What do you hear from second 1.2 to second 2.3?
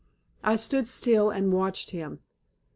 and watched him.